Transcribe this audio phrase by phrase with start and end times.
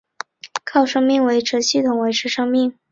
[0.63, 2.73] 靠生命维持系统维持生命。